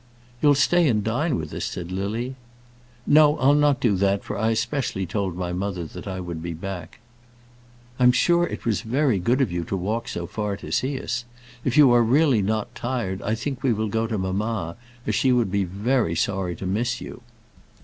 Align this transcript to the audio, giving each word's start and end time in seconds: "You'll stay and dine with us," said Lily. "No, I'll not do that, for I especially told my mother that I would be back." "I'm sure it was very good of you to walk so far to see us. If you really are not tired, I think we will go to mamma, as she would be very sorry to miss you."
"You'll 0.41 0.55
stay 0.55 0.87
and 0.87 1.03
dine 1.03 1.37
with 1.37 1.53
us," 1.53 1.65
said 1.65 1.91
Lily. 1.91 2.33
"No, 3.05 3.37
I'll 3.37 3.53
not 3.53 3.79
do 3.79 3.95
that, 3.97 4.23
for 4.23 4.35
I 4.35 4.49
especially 4.49 5.05
told 5.05 5.35
my 5.37 5.53
mother 5.53 5.85
that 5.85 6.07
I 6.07 6.19
would 6.19 6.41
be 6.41 6.53
back." 6.53 6.97
"I'm 7.99 8.11
sure 8.11 8.47
it 8.47 8.65
was 8.65 8.81
very 8.81 9.19
good 9.19 9.41
of 9.41 9.51
you 9.51 9.63
to 9.65 9.77
walk 9.77 10.07
so 10.07 10.25
far 10.25 10.57
to 10.57 10.71
see 10.71 10.99
us. 10.99 11.25
If 11.63 11.77
you 11.77 11.95
really 11.95 12.39
are 12.39 12.43
not 12.43 12.73
tired, 12.73 13.21
I 13.21 13.35
think 13.35 13.61
we 13.61 13.73
will 13.73 13.89
go 13.89 14.07
to 14.07 14.17
mamma, 14.17 14.75
as 15.05 15.13
she 15.13 15.31
would 15.31 15.51
be 15.51 15.65
very 15.65 16.15
sorry 16.15 16.55
to 16.55 16.65
miss 16.65 16.99
you." 16.99 17.21